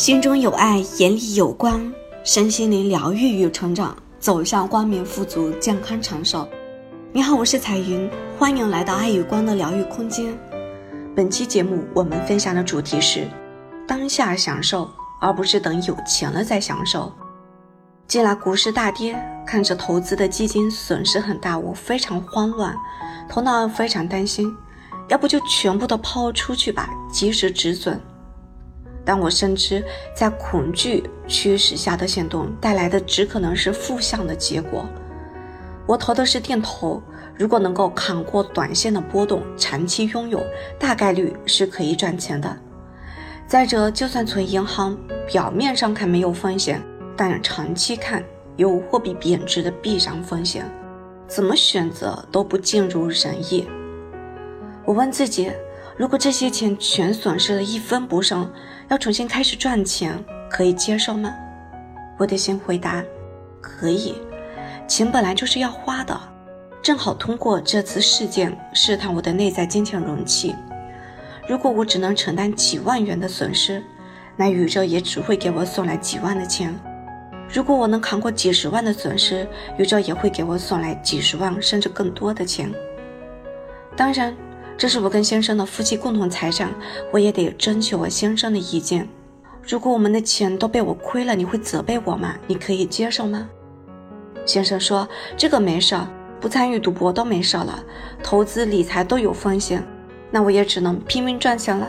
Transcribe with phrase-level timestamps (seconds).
[0.00, 1.92] 心中有爱，眼里有光，
[2.24, 6.48] 身心灵疗愈与成长，走向光明、富足、健康、长寿。
[7.12, 10.34] 你好，我是彩云，欢迎来到爱与光的疗愈空间。
[11.14, 13.28] 本期节目我们分享的主题是
[13.86, 14.90] 当下享受，
[15.20, 17.12] 而不是等有钱了再享受。
[18.06, 19.14] 近来股市大跌，
[19.46, 22.74] 看着投资的基金损失很大，我非常慌乱，
[23.28, 24.50] 头脑非常担心，
[25.08, 28.00] 要不就全部都抛出去吧，及时止损。
[29.10, 29.84] 但我深知，
[30.14, 34.88] 在恐惧驱使下的行动带来的只可能是负向的结果。
[35.84, 37.02] 我投的是定投，
[37.36, 40.40] 如果能够扛过短线的波动，长期拥有，
[40.78, 42.56] 大概率是可以赚钱的。
[43.48, 44.96] 再者，就算存银行，
[45.26, 46.80] 表面上看没有风险，
[47.16, 48.22] 但长期看
[48.58, 50.64] 有货币贬值的必然风险，
[51.26, 53.66] 怎么选择都不尽如人意。
[54.84, 55.50] 我问自己。
[56.00, 58.50] 如果这些钱全损失了一分不剩，
[58.88, 60.18] 要重新开始赚钱，
[60.48, 61.30] 可以接受吗？
[62.16, 63.04] 我得先回答：
[63.60, 64.14] 可以。
[64.88, 66.18] 钱本来就是要花的，
[66.80, 70.54] 正好通过这次事件试探我的内在金钱容器。
[71.46, 73.84] 如果我只能承担几万元的损失，
[74.38, 76.72] 那宇宙也只会给我送来几万的钱；
[77.52, 82.72] 如果我能扛过几十万的损失，宇宙也会给我送来几十万甚至更多的钱。
[83.94, 84.34] 当然。
[84.80, 86.72] 这是我跟先生的夫妻共同财产，
[87.12, 89.06] 我也得征求我先生的意见。
[89.62, 92.34] 如果我们的钱都被我亏了，你会责备我吗？
[92.46, 93.46] 你可以接受吗？
[94.46, 95.94] 先生说：“这个没事，
[96.40, 97.84] 不参与赌博都没事了，
[98.22, 99.86] 投资理财都有风险，
[100.30, 101.86] 那我也只能拼命赚钱了。”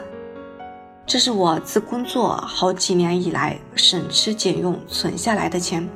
[1.08, 5.88] 这是我自工作好几年以来省吃俭用存下来的钱，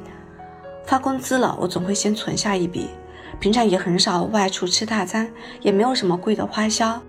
[0.85, 2.87] 发工资了，我总会先存下一笔。
[3.39, 5.29] 平常也很少外出吃大餐，
[5.61, 7.01] 也没有什么贵的花销，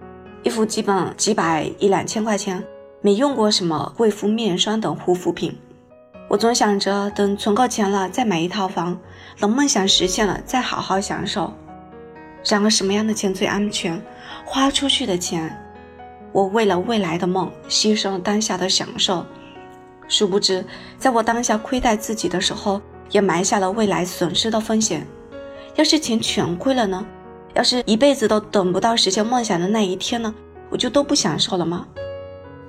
[0.43, 2.63] 衣服基本几百一两千块钱，
[3.01, 5.57] 没用过什么贵妇面霜等护肤品。
[6.29, 8.99] 我总想着等存够钱了再买一套房，
[9.39, 11.53] 等梦想实现了再好好享受。
[12.45, 14.01] 然而什么样的钱最安全？
[14.45, 15.57] 花出去的钱，
[16.33, 19.25] 我为了未来的梦牺牲了当下的享受，
[20.09, 20.65] 殊不知
[20.99, 25.07] 在我当下亏待自己的时候，也埋下了未来损失的风险。
[25.77, 27.07] 要是钱全亏了呢？
[27.55, 30.35] 要是一辈子都等不到实现梦想的那一天呢？
[30.71, 31.87] 我就都不享受了吗？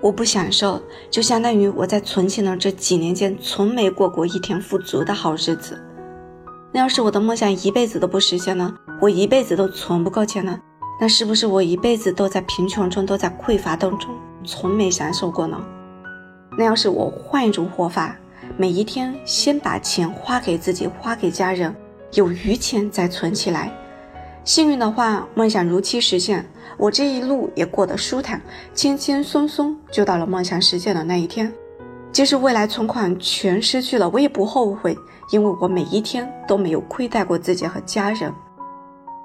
[0.01, 5.81] 我不享受，就相当于我在存钱的这几年间从没过过一天富足的好日子。
[6.73, 8.73] 那要是我的梦想一辈子都不实现呢？
[9.01, 10.59] 我一辈子都存不够钱呢？
[10.99, 14.13] 那是不是我一辈子都在贫穷中，都在匮乏当中，
[14.45, 15.57] 从没享受过呢？
[16.57, 18.17] 那要是我换一种活法，
[18.57, 21.73] 每一天先把钱花给自己，花给家人。
[22.13, 23.71] 有余钱再存起来，
[24.43, 28.41] 幸运的话，梦想如期实现，我这一路也过得舒坦，
[28.73, 31.51] 轻轻松松就到了梦想实现的那一天。
[32.13, 34.97] 即使未来存款全失去了，我也不后悔，
[35.31, 38.33] 因为我每一天都没有亏待过自己和家人。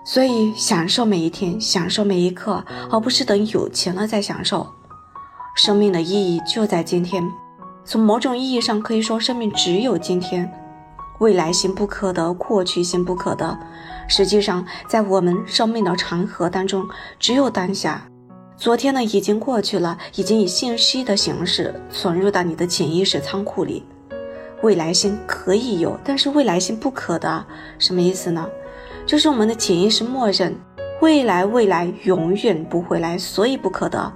[0.04, 4.66] 所以，享受每一天，享受每一刻，而不是等有钱了再享受。
[5.54, 7.22] 生命的意义就在今天，
[7.84, 10.52] 从某种意义上可以说，生命只有今天。
[11.18, 13.58] 未来性不可得，过去性不可得。
[14.08, 16.84] 实际上，在我们生命的长河当中，
[17.18, 18.02] 只有当下。
[18.56, 23.84] 昨天呢，已经过去了，已经以信息的形式存入到你的潜意识仓库里。
[24.62, 27.44] 未来性可以有，但是未来性不可得。
[27.78, 28.46] 什么意思呢？
[29.04, 30.54] 就是我们的潜意识默认
[31.00, 34.12] 未来，未来永远不会来，所以不可得。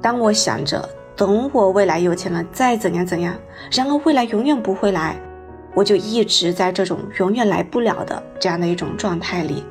[0.00, 3.34] 当我想着等我未来有钱了再怎样怎样，
[3.70, 5.16] 然而未来永远不会来。
[5.76, 9.62] 我就一直在这种永远来不了的这样的一种状态里，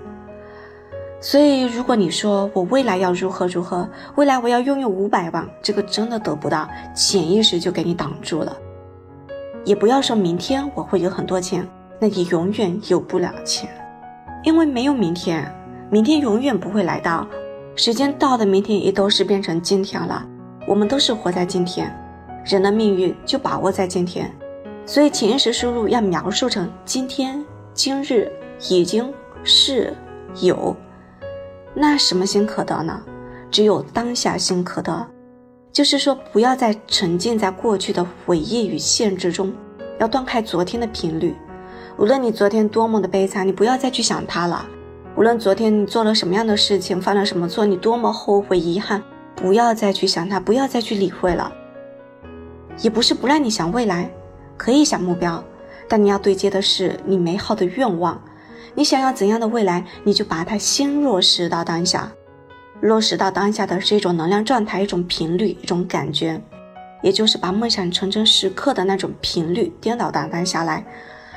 [1.20, 8.56] 所以如果你说我未来要如何如何，未来我要拥有五百万，这个真的得不到，潜意识就给你挡住了。
[9.64, 11.68] 也不要说明天我会有很多钱，
[12.00, 13.68] 那你永远有不了钱，
[14.44, 15.52] 因为没有明天，
[15.90, 17.28] 明天永远不会来到，
[17.76, 20.24] 时间到的明天也都是变成今天了。
[20.68, 21.92] 我们都是活在今天，
[22.46, 24.32] 人的命运就把握在今天。
[24.86, 27.44] 所以潜意识输入要描述成今天、
[27.74, 28.32] 今日
[28.70, 29.12] 已经
[29.44, 29.94] 是
[30.42, 30.76] 有，
[31.74, 33.02] 那什么心可得呢？
[33.50, 35.06] 只有当下心可得。
[35.72, 39.52] 就是说，不要再沉浸在过去的回忆与限制中，
[40.00, 41.36] 要断开昨天的频率。
[41.98, 44.66] 无论你昨天多么的悲惨，你不要再去想它了。
[45.18, 49.04] 无论昨天你做了什么样的事情，犯了什么错，你多么后悔遗憾，
[49.36, 51.52] 不要再去想它，不要再去理会了。
[52.82, 54.10] 也不是不让你想未来。
[54.58, 55.44] 可以想目标，
[55.88, 58.22] 但你要对接的是你美好的愿望。
[58.74, 62.12] 你想要怎样的未来，你就把它先落实到当下。
[62.82, 66.42] 落实到当下的是一种能量状态，一种频率，一种感觉。
[67.02, 70.84] 也就是把梦想成真时刻的那种频率颠倒到当下来，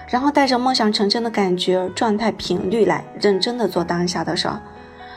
[0.08, 4.60] 然后带着梦想成真的感觉、状态、频率来认真的做当下的事儿。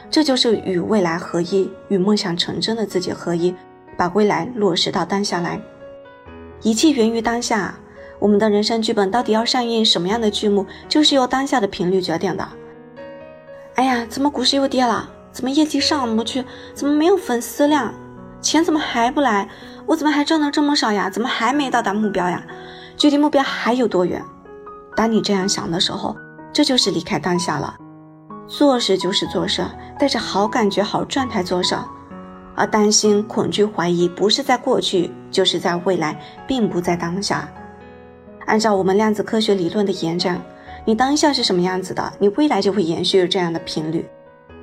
[0.09, 3.55] 这就是与未来合一，与梦想成真的自己合一，
[3.97, 5.59] 把未来落实到当下来。
[6.61, 7.73] 一切源于当下。
[8.21, 12.47] 我们的人生剧本到底要上映什么样的剧目，就是由当下的频率决定的。
[13.73, 15.09] 哎呀，怎么股市又跌了？
[15.31, 16.45] 怎么业绩上不去？
[16.75, 17.91] 怎么没有粉丝量？
[18.39, 19.49] 钱怎么还不来？
[19.87, 21.09] 我怎么还挣的这么少呀？
[21.09, 22.43] 怎么还没到达目标呀？
[22.95, 24.23] 距离目标还有多远？
[24.95, 26.15] 当你这样想的时候，
[26.53, 27.75] 这就是离开当下了。
[28.45, 29.65] 做事就是做事，
[29.97, 31.75] 带着好感觉、好状态做事，
[32.53, 37.49] 而担心、恐惧、怀疑，不是在过去，就是在未来，并不在当下。
[38.45, 40.41] 按照我们量子科学理论的延展，
[40.85, 44.05] 你当下是什么样子的，你未来就会延续这样的频率。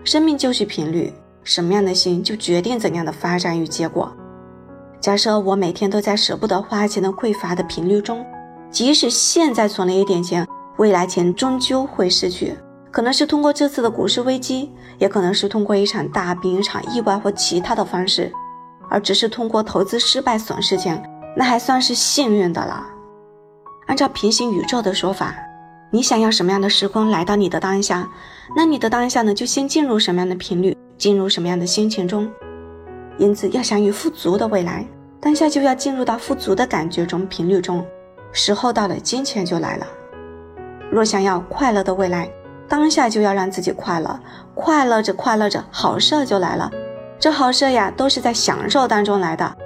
[0.04, 4.12] 生命就是频率，什么样的心就决定怎样的发展与结果。
[5.00, 8.24] 假设我每天都在舍不得花钱的匮乏的频率中，
[8.70, 10.46] 即使现在存了一点钱，
[10.76, 12.56] 未来钱终究会失去。
[12.90, 18.32] 可能是通过这次的股市危机，也可能是通过一场大病、一场意外或其他的方式，
[18.88, 21.00] 而只是通过投资失败损失钱，
[21.36, 22.84] 那还算是幸运的了。
[23.88, 25.34] 按照平行宇宙的说法，
[25.90, 28.08] 你想要什么样的时空来到你的当下，
[28.54, 32.30] 那你的当下呢，就先进入什么样的频率，进入什么样的心情中。
[33.16, 34.86] 因此，要想有富足的未来，
[35.20, 37.84] 当下就要进入到富足的感觉中、频率中。
[38.30, 39.86] 时候到了，金钱就来了。
[40.90, 42.30] 若想要快乐的未来，
[42.68, 44.20] 当下就要让自己快乐，
[44.54, 46.70] 快乐着快乐着，好事就来了。
[47.18, 49.56] 这好事呀，都是在享受当中来的。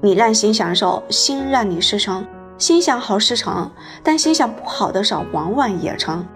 [0.00, 2.26] 你让心享受，心让你事成。
[2.58, 3.70] 心想好事成，
[4.02, 6.26] 但心想不好的事往往也成。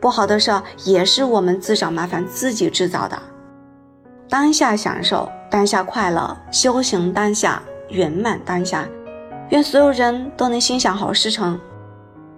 [0.00, 0.52] 不好的事
[0.84, 3.20] 也是我们自找麻烦自己制造的。
[4.28, 8.86] 当下享受，当下快乐，修行当下，圆满当下。
[9.50, 11.58] 愿所有人都能心想好事成。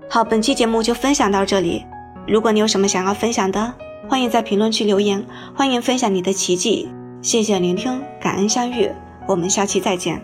[0.09, 1.85] 好，本期节目就分享到这里。
[2.27, 3.75] 如果你有什么想要分享的，
[4.09, 5.25] 欢迎在评论区留言，
[5.55, 6.89] 欢迎分享你的奇迹。
[7.21, 8.91] 谢谢聆听，感恩相遇，
[9.27, 10.23] 我们下期再见。